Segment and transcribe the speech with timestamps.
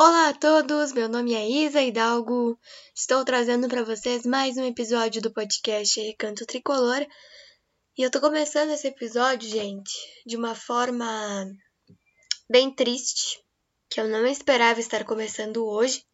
[0.00, 2.56] Olá a todos, meu nome é Isa Hidalgo.
[2.94, 7.04] Estou trazendo para vocês mais um episódio do podcast Recanto Tricolor.
[7.96, 9.92] E eu tô começando esse episódio, gente,
[10.24, 11.50] de uma forma
[12.48, 13.42] bem triste,
[13.90, 16.06] que eu não esperava estar começando hoje.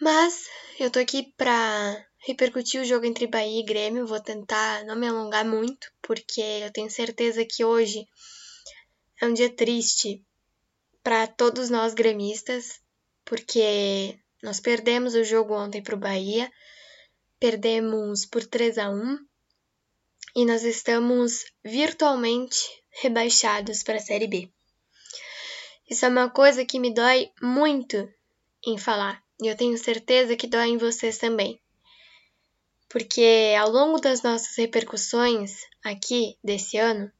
[0.00, 0.48] Mas
[0.80, 4.08] eu tô aqui pra repercutir o jogo entre Bahia e Grêmio.
[4.08, 8.08] Vou tentar não me alongar muito, porque eu tenho certeza que hoje
[9.22, 10.26] é um dia triste
[11.02, 12.80] para todos nós gremistas,
[13.24, 16.50] porque nós perdemos o jogo ontem para o Bahia,
[17.38, 19.18] perdemos por 3 a 1
[20.36, 22.58] e nós estamos virtualmente
[23.02, 24.50] rebaixados para a Série B.
[25.88, 28.08] Isso é uma coisa que me dói muito
[28.64, 31.60] em falar, e eu tenho certeza que dói em vocês também.
[32.88, 37.10] Porque ao longo das nossas repercussões aqui desse ano,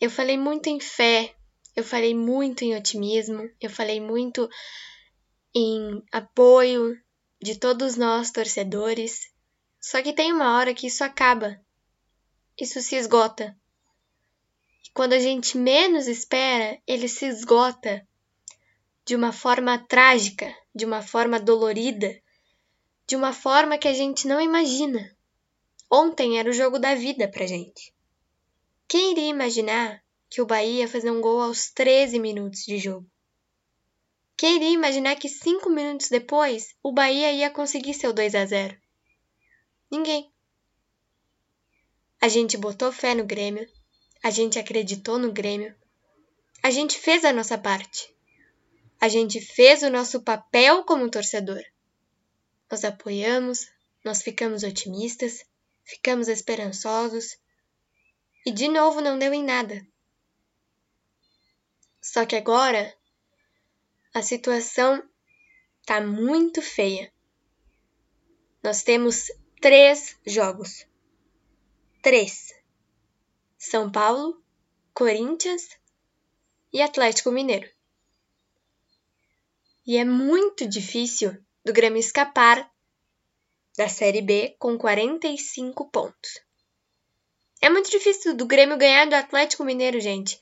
[0.00, 1.34] eu falei muito em fé,
[1.80, 4.48] eu falei muito em otimismo, eu falei muito
[5.54, 7.00] em apoio
[7.40, 9.30] de todos nós torcedores.
[9.80, 11.58] Só que tem uma hora que isso acaba.
[12.58, 13.56] Isso se esgota.
[14.84, 18.06] E quando a gente menos espera, ele se esgota
[19.06, 22.14] de uma forma trágica, de uma forma dolorida,
[23.06, 25.16] de uma forma que a gente não imagina.
[25.90, 27.94] Ontem era o jogo da vida pra gente.
[28.86, 33.06] Quem iria imaginar que o Bahia ia fazer um gol aos 13 minutos de jogo.
[34.36, 38.80] Quem iria imaginar que cinco minutos depois o Bahia ia conseguir seu 2 a 0?
[39.90, 40.32] Ninguém.
[42.20, 43.68] A gente botou fé no Grêmio,
[44.22, 45.74] a gente acreditou no Grêmio,
[46.62, 48.14] a gente fez a nossa parte.
[49.00, 51.62] A gente fez o nosso papel como torcedor.
[52.70, 53.66] Nós apoiamos,
[54.04, 55.44] nós ficamos otimistas,
[55.82, 57.38] ficamos esperançosos
[58.44, 59.86] e de novo não deu em nada.
[62.00, 62.96] Só que agora
[64.14, 65.02] a situação
[65.84, 67.12] tá muito feia.
[68.62, 70.86] Nós temos três jogos.
[72.02, 72.54] Três:
[73.58, 74.42] São Paulo,
[74.94, 75.68] Corinthians
[76.72, 77.68] e Atlético Mineiro.
[79.86, 82.70] E é muito difícil do Grêmio escapar
[83.76, 86.40] da Série B com 45 pontos.
[87.60, 90.40] É muito difícil do Grêmio ganhar do Atlético Mineiro, gente.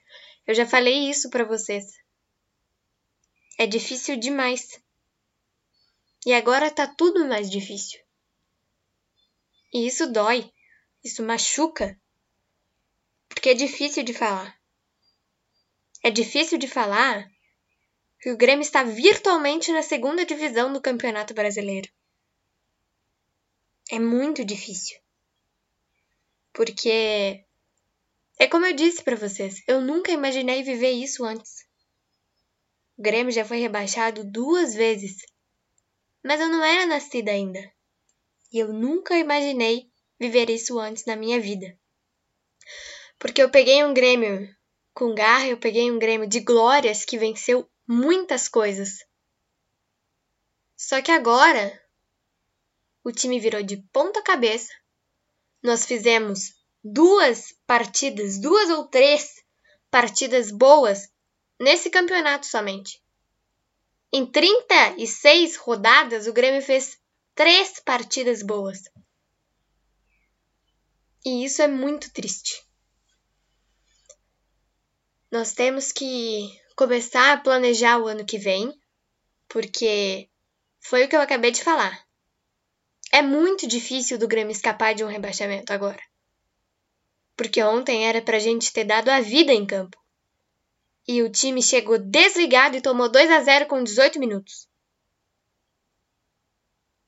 [0.48, 2.00] Eu já falei isso para vocês.
[3.58, 4.82] É difícil demais.
[6.24, 8.00] E agora tá tudo mais difícil.
[9.74, 10.50] E isso dói.
[11.04, 12.00] Isso machuca.
[13.28, 14.58] Porque é difícil de falar.
[16.02, 17.30] É difícil de falar
[18.18, 21.90] que o Grêmio está virtualmente na segunda divisão do Campeonato Brasileiro.
[23.90, 24.98] É muito difícil.
[26.54, 27.44] Porque
[28.38, 31.66] é como eu disse para vocês, eu nunca imaginei viver isso antes.
[32.96, 35.16] O Grêmio já foi rebaixado duas vezes,
[36.22, 37.60] mas eu não era nascida ainda.
[38.52, 41.78] E eu nunca imaginei viver isso antes na minha vida.
[43.18, 44.48] Porque eu peguei um Grêmio
[44.94, 49.04] com garra, eu peguei um Grêmio de glórias que venceu muitas coisas.
[50.76, 51.82] Só que agora
[53.02, 54.72] o time virou de ponta cabeça.
[55.62, 59.42] Nós fizemos duas partidas, duas ou três
[59.90, 61.08] partidas boas
[61.58, 63.02] nesse campeonato somente.
[64.12, 66.98] Em 36 rodadas, o Grêmio fez
[67.34, 68.84] três partidas boas.
[71.24, 72.64] E isso é muito triste.
[75.30, 78.72] Nós temos que começar a planejar o ano que vem,
[79.46, 80.30] porque
[80.80, 82.02] foi o que eu acabei de falar.
[83.12, 86.07] É muito difícil do Grêmio escapar de um rebaixamento agora
[87.38, 89.96] porque ontem era pra gente ter dado a vida em campo.
[91.06, 94.66] E o time chegou desligado e tomou 2 a 0 com 18 minutos.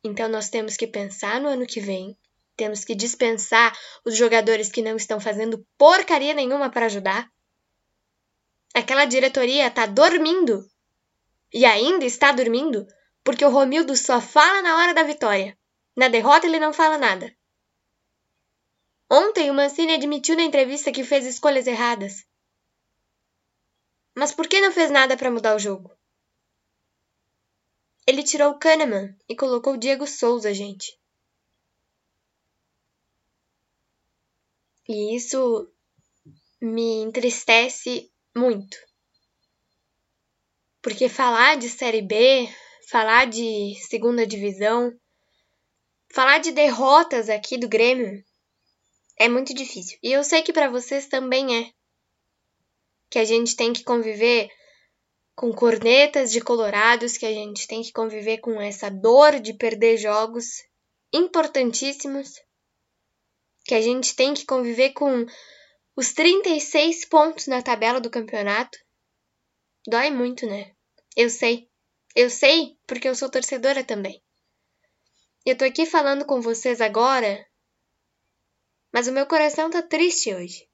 [0.04, 2.16] Então nós temos que pensar no ano que vem,
[2.56, 7.28] temos que dispensar os jogadores que não estão fazendo porcaria nenhuma para ajudar.
[8.72, 10.64] Aquela diretoria tá dormindo.
[11.52, 12.86] E ainda está dormindo
[13.24, 15.58] porque o Romildo só fala na hora da vitória.
[15.96, 17.34] Na derrota ele não fala nada.
[19.12, 22.24] Ontem o Mancini admitiu na entrevista que fez escolhas erradas.
[24.14, 25.90] Mas por que não fez nada para mudar o jogo?
[28.06, 30.96] Ele tirou o Kahneman e colocou o Diego Souza, gente.
[34.88, 35.68] E isso
[36.60, 38.76] me entristece muito.
[40.80, 42.48] Porque falar de Série B,
[42.88, 44.96] falar de segunda divisão,
[46.12, 48.24] falar de derrotas aqui do Grêmio
[49.20, 49.98] é muito difícil.
[50.02, 51.70] E eu sei que para vocês também é.
[53.10, 54.48] Que a gente tem que conviver
[55.36, 59.98] com cornetas de colorados que a gente tem que conviver com essa dor de perder
[59.98, 60.46] jogos
[61.12, 62.40] importantíssimos,
[63.64, 65.26] que a gente tem que conviver com
[65.94, 68.78] os 36 pontos na tabela do campeonato.
[69.86, 70.72] Dói muito, né?
[71.14, 71.68] Eu sei.
[72.16, 74.22] Eu sei porque eu sou torcedora também.
[75.44, 77.46] Eu tô aqui falando com vocês agora,
[78.92, 80.68] mas o meu coração tá triste hoje.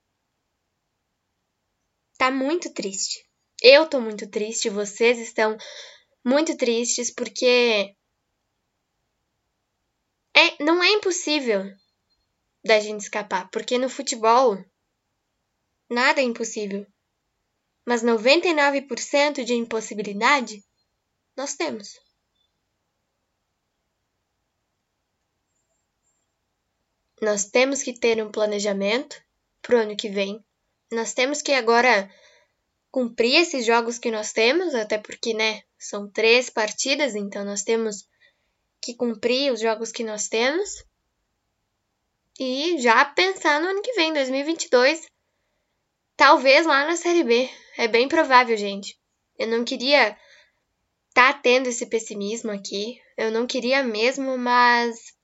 [2.19, 3.25] Tá muito triste.
[3.63, 5.57] Eu tô muito triste, vocês estão
[6.25, 7.95] muito tristes porque
[10.35, 11.65] é, não é impossível
[12.65, 14.59] da gente escapar, porque no futebol
[15.89, 16.87] nada é impossível.
[17.87, 20.63] Mas 99% de impossibilidade
[21.37, 22.06] nós temos.
[27.21, 29.21] Nós temos que ter um planejamento
[29.63, 30.45] para o ano que vem.
[30.93, 32.11] Nós temos que agora
[32.91, 38.09] cumprir esses jogos que nós temos, até porque, né, são três partidas, então nós temos
[38.81, 40.85] que cumprir os jogos que nós temos.
[42.39, 45.07] E já pensar no ano que vem, 2022,
[46.17, 47.51] talvez lá na Série B.
[47.79, 48.99] É bem provável, gente.
[49.39, 50.17] Eu não queria
[51.13, 53.01] tá tendo esse pessimismo aqui.
[53.17, 55.16] Eu não queria mesmo, mas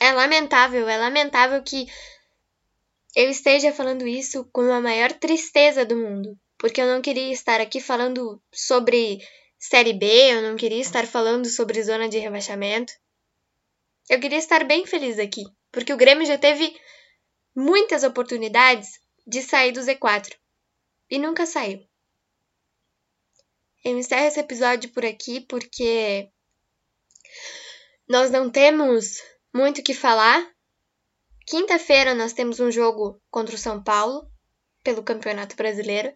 [0.00, 1.86] é lamentável, é lamentável que
[3.14, 7.60] eu esteja falando isso com a maior tristeza do mundo, porque eu não queria estar
[7.60, 9.20] aqui falando sobre
[9.58, 12.92] Série B, eu não queria estar falando sobre zona de rebaixamento.
[14.08, 16.74] Eu queria estar bem feliz aqui, porque o Grêmio já teve
[17.54, 20.34] muitas oportunidades de sair do Z4
[21.10, 21.86] e nunca saiu.
[23.84, 26.30] Eu encerro esse episódio por aqui porque
[28.08, 29.20] nós não temos
[29.52, 30.48] muito o que falar.
[31.46, 34.30] Quinta-feira nós temos um jogo contra o São Paulo
[34.82, 36.12] pelo Campeonato Brasileiro.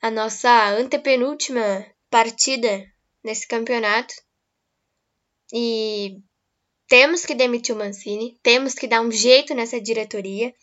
[0.00, 2.86] A nossa antepenúltima partida
[3.22, 4.14] nesse campeonato.
[5.52, 6.18] E
[6.88, 10.54] temos que demitir o Mancini, temos que dar um jeito nessa diretoria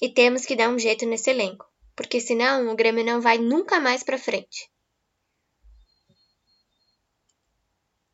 [0.00, 3.80] e temos que dar um jeito nesse elenco, porque senão o Grêmio não vai nunca
[3.80, 4.70] mais para frente.